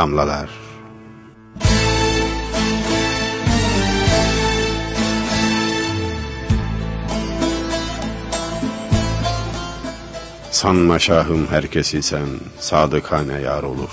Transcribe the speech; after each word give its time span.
Damlalar 0.00 0.50
Sanma 10.50 10.98
şahım 10.98 11.46
herkesi 11.46 12.02
sen, 12.02 12.28
sadıkane 12.58 13.40
yar 13.40 13.62
olur. 13.62 13.90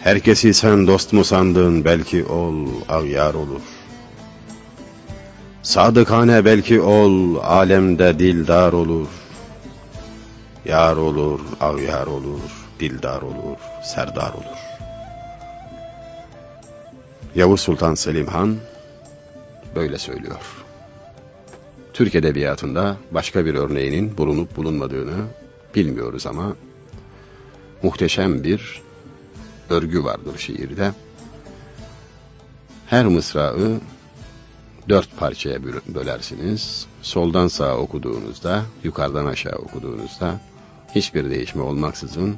Herkesi 0.00 0.54
sen 0.54 0.86
dost 0.86 1.12
mu 1.12 1.24
sandın, 1.24 1.84
belki 1.84 2.24
ol, 2.24 2.66
yar 3.04 3.34
olur. 3.34 3.62
Sadıkane 5.62 6.44
belki 6.44 6.80
ol, 6.80 7.36
alemde 7.42 8.18
dildar 8.18 8.72
olur. 8.72 9.08
Yar 10.64 10.96
olur, 10.96 11.40
yar 11.88 12.06
olur, 12.06 12.40
dildar 12.84 13.22
olur, 13.22 13.58
serdar 13.82 14.32
olur. 14.32 14.60
Yavuz 17.34 17.60
Sultan 17.60 17.94
Selim 17.94 18.26
Han 18.26 18.56
böyle 19.74 19.98
söylüyor. 19.98 20.64
Türk 21.92 22.14
Edebiyatı'nda 22.14 22.96
başka 23.10 23.46
bir 23.46 23.54
örneğinin 23.54 24.18
bulunup 24.18 24.56
bulunmadığını 24.56 25.26
bilmiyoruz 25.74 26.26
ama 26.26 26.56
muhteşem 27.82 28.44
bir 28.44 28.82
örgü 29.70 30.04
vardır 30.04 30.38
şiirde. 30.38 30.92
Her 32.86 33.06
mısrağı 33.06 33.80
dört 34.88 35.16
parçaya 35.16 35.58
bölersiniz. 35.86 36.86
Soldan 37.02 37.48
sağa 37.48 37.76
okuduğunuzda, 37.76 38.62
yukarıdan 38.82 39.26
aşağı 39.26 39.56
okuduğunuzda 39.56 40.40
hiçbir 40.94 41.30
değişme 41.30 41.62
olmaksızın 41.62 42.36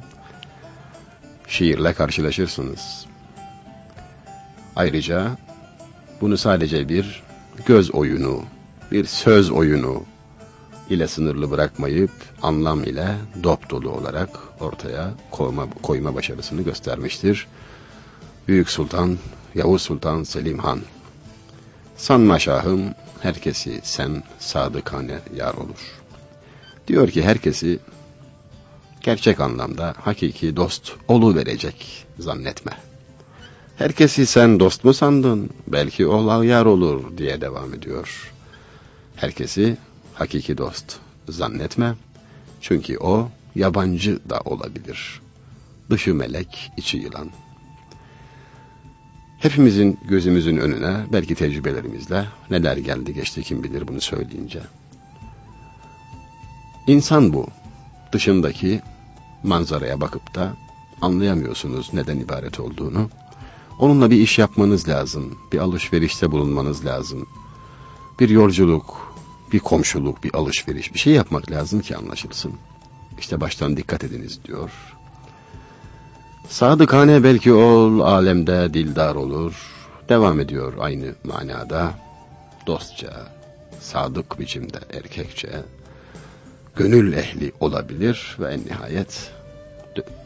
şiirle 1.47 1.93
karşılaşırsınız. 1.93 3.05
Ayrıca 4.75 5.37
bunu 6.21 6.37
sadece 6.37 6.89
bir 6.89 7.23
göz 7.65 7.91
oyunu 7.91 8.43
bir 8.91 9.05
söz 9.05 9.51
oyunu 9.51 10.03
ile 10.89 11.07
sınırlı 11.07 11.51
bırakmayıp 11.51 12.11
anlam 12.41 12.83
ile 12.83 13.15
dop 13.43 13.69
dolu 13.69 13.89
olarak 13.89 14.29
ortaya 14.59 15.13
koyma, 15.31 15.67
koyma 15.83 16.15
başarısını 16.15 16.61
göstermiştir. 16.61 17.47
Büyük 18.47 18.69
Sultan 18.69 19.17
Yavuz 19.55 19.81
Sultan 19.81 20.23
Selim 20.23 20.59
Han. 20.59 20.79
Sanma 21.97 22.39
şahım 22.39 22.81
herkesi 23.21 23.79
sen 23.83 24.23
sadıkane 24.39 25.19
yar 25.35 25.53
olur. 25.53 25.93
Diyor 26.87 27.09
ki 27.09 27.23
herkesi 27.23 27.79
gerçek 29.07 29.39
anlamda 29.39 29.93
hakiki 30.01 30.55
dost 30.55 30.91
olu 31.07 31.35
verecek 31.35 32.05
zannetme. 32.19 32.71
Herkesi 33.77 34.25
sen 34.25 34.59
dost 34.59 34.83
mu 34.83 34.93
sandın? 34.93 35.49
Belki 35.67 36.07
ol 36.07 36.43
yar 36.43 36.65
olur 36.65 37.17
diye 37.17 37.41
devam 37.41 37.73
ediyor. 37.73 38.33
Herkesi 39.15 39.77
hakiki 40.13 40.57
dost 40.57 40.97
zannetme. 41.29 41.95
Çünkü 42.61 42.97
o 42.97 43.29
yabancı 43.55 44.29
da 44.29 44.39
olabilir. 44.45 45.21
Dışı 45.89 46.13
melek, 46.13 46.71
içi 46.77 46.97
yılan. 46.97 47.29
Hepimizin 49.39 49.99
gözümüzün 50.09 50.57
önüne 50.57 51.05
belki 51.13 51.35
tecrübelerimizle 51.35 52.25
neler 52.49 52.77
geldi 52.77 53.13
geçti 53.13 53.43
kim 53.43 53.63
bilir 53.63 53.87
bunu 53.87 54.01
söyleyince. 54.01 54.61
İnsan 56.87 57.33
bu. 57.33 57.47
Dışındaki 58.11 58.81
manzaraya 59.43 60.01
bakıp 60.01 60.35
da 60.35 60.53
anlayamıyorsunuz 61.01 61.93
neden 61.93 62.17
ibaret 62.17 62.59
olduğunu. 62.59 63.09
Onunla 63.79 64.11
bir 64.11 64.17
iş 64.17 64.39
yapmanız 64.39 64.89
lazım. 64.89 65.37
Bir 65.51 65.57
alışverişte 65.57 66.31
bulunmanız 66.31 66.85
lazım. 66.85 67.27
Bir 68.19 68.29
yolculuk, 68.29 69.15
bir 69.53 69.59
komşuluk, 69.59 70.23
bir 70.23 70.33
alışveriş, 70.33 70.93
bir 70.93 70.99
şey 70.99 71.13
yapmak 71.13 71.51
lazım 71.51 71.81
ki 71.81 71.97
anlaşılsın. 71.97 72.53
İşte 73.19 73.41
baştan 73.41 73.77
dikkat 73.77 74.03
ediniz 74.03 74.39
diyor. 74.43 74.71
Sadıkane 76.49 77.23
belki 77.23 77.53
ol, 77.53 77.99
alemde 77.99 78.73
dildar 78.73 79.15
olur. 79.15 79.73
Devam 80.09 80.39
ediyor 80.39 80.73
aynı 80.79 81.15
manada. 81.23 81.93
Dostça, 82.67 83.33
sadık 83.79 84.39
biçimde 84.39 84.79
erkekçe, 84.93 85.63
gönül 86.77 87.13
ehli 87.13 87.51
olabilir 87.59 88.37
ve 88.39 88.53
en 88.53 88.65
nihayet 88.65 89.31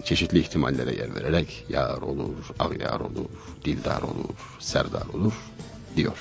çeşitli 0.04 0.40
ihtimallere 0.40 0.96
yer 0.96 1.16
vererek 1.16 1.66
yar 1.70 2.02
olur, 2.02 2.46
ağyar 2.60 3.00
olur, 3.00 3.30
dildar 3.66 4.02
olur, 4.02 4.58
serdar 4.60 5.08
olur 5.14 5.34
diyor. 5.96 6.18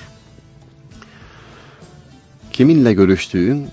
Kiminle 2.53 2.93
görüştüğün 2.93 3.69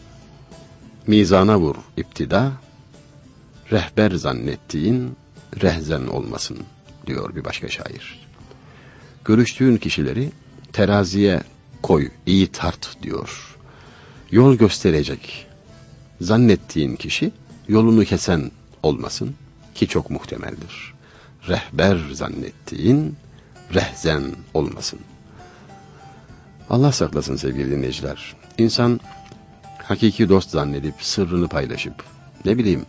mizana 1.07 1.61
vur 1.61 1.77
iptida, 1.97 2.53
rehber 3.73 4.11
zannettiğin 4.11 5.17
rehzen 5.63 6.07
olmasın 6.07 6.59
diyor 7.07 7.37
bir 7.37 7.45
başka 7.45 7.69
şair. 7.69 8.29
Görüştüğün 9.25 9.77
kişileri 9.77 10.31
teraziye 10.73 11.43
koy, 11.83 12.09
iyi 12.27 12.47
tart 12.47 13.03
diyor. 13.03 13.57
Yol 14.31 14.55
gösterecek 14.57 15.48
zannettiğin 16.21 16.97
kişi 16.97 17.33
yolunu 17.69 18.05
kesen 18.05 18.51
olmasın 18.83 19.35
ki 19.75 19.89
çok 19.89 20.11
muhtemeldir. 20.11 20.95
Rehber 21.49 21.99
zannettiğin 22.13 23.17
rehzen 23.75 24.23
olmasın. 24.55 24.99
Allah 26.71 26.93
saklasın 26.93 27.37
sevgili 27.37 27.71
dinleyiciler. 27.71 28.37
İnsan 28.59 29.01
hakiki 29.83 30.29
dost 30.29 30.51
zannedip 30.51 30.95
sırrını 31.01 31.49
paylaşıp 31.49 32.05
ne 32.45 32.59
bileyim 32.59 32.87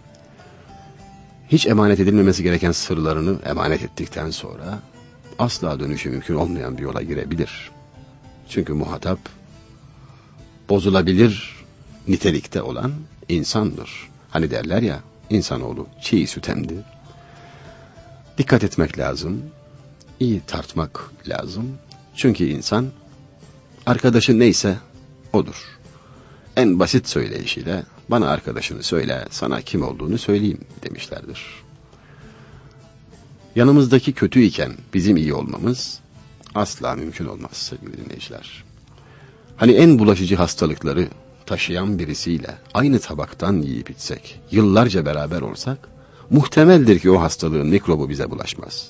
hiç 1.50 1.68
emanet 1.68 2.00
edilmemesi 2.00 2.44
gereken 2.44 2.72
sırlarını 2.72 3.40
emanet 3.46 3.84
ettikten 3.84 4.32
sonra 4.32 4.80
asla 5.40 5.80
dönüşü 5.80 6.10
mümkün 6.10 6.36
olmayan 6.36 6.78
bir 6.78 6.84
yola 6.84 7.02
girebilir. 7.02 7.72
Çünkü 8.50 8.74
muhatap 8.74 9.20
bozulabilir 10.70 11.56
nitelikte 12.08 12.62
olan 12.62 12.92
insandır. 13.30 14.10
Hani 14.30 14.52
derler 14.52 14.82
ya 14.82 15.00
insanoğlu 15.30 15.88
çiğ 16.02 16.28
süt 16.28 16.50
emdi. 16.50 16.86
Dikkat 18.38 18.64
etmek 18.64 18.98
lazım. 18.98 19.42
iyi 20.20 20.42
tartmak 20.48 21.12
lazım. 21.28 21.78
Çünkü 22.16 22.44
insan 22.44 22.88
arkadaşı 23.86 24.40
neyse 24.40 24.78
odur. 25.34 25.80
En 26.56 26.80
basit 26.80 27.10
söyleyişiyle 27.10 27.84
bana 28.10 28.30
arkadaşını 28.30 28.84
söyle, 28.84 29.26
sana 29.30 29.62
kim 29.62 29.84
olduğunu 29.84 30.18
söyleyeyim 30.18 30.62
demişlerdir. 30.84 31.46
Yanımızdaki 33.56 34.14
kötü 34.14 34.42
iken 34.42 34.72
bizim 34.94 35.18
iyi 35.18 35.34
olmamız 35.34 36.00
asla 36.56 36.96
mümkün 36.96 37.26
olmaz 37.26 37.52
sevgili 37.52 38.06
dinleyiciler. 38.06 38.64
Hani 39.58 39.72
en 39.72 40.00
bulaşıcı 40.00 40.36
hastalıkları 40.36 41.08
taşıyan 41.50 42.00
birisiyle 42.00 42.58
aynı 42.74 43.00
tabaktan 43.00 43.54
yiyip 43.54 43.90
içsek, 43.90 44.40
yıllarca 44.52 45.06
beraber 45.06 45.42
olsak, 45.42 45.78
muhtemeldir 46.30 47.00
ki 47.00 47.12
o 47.12 47.22
hastalığın 47.22 47.68
mikrobu 47.68 48.10
bize 48.10 48.32
bulaşmaz. 48.32 48.90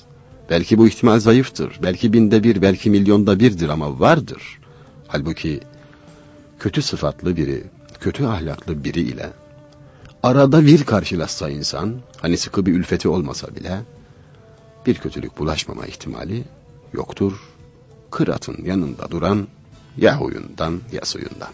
Belki 0.50 0.78
bu 0.78 0.88
ihtimal 0.88 1.20
zayıftır, 1.20 1.78
belki 1.82 2.12
binde 2.12 2.44
bir, 2.44 2.62
belki 2.62 2.90
milyonda 2.90 3.40
birdir 3.40 3.68
ama 3.68 4.00
vardır. 4.00 4.42
Halbuki 5.08 5.60
kötü 6.58 6.82
sıfatlı 6.82 7.36
biri, 7.36 7.64
kötü 8.00 8.24
ahlaklı 8.24 8.84
biri 8.84 9.00
ile 9.00 9.30
arada 10.22 10.66
bir 10.66 10.84
karşılaşsa 10.84 11.50
insan, 11.50 11.94
hani 12.20 12.36
sıkı 12.36 12.66
bir 12.66 12.72
ülfeti 12.72 13.08
olmasa 13.08 13.56
bile 13.56 13.80
bir 14.86 14.94
kötülük 14.94 15.38
bulaşmama 15.38 15.86
ihtimali 15.86 16.44
yoktur. 16.92 17.32
Kıratın 18.10 18.64
yanında 18.64 19.10
duran 19.10 19.48
ya 19.96 20.20
huyundan 20.20 20.80
ya 20.92 21.04
suyundan. 21.04 21.50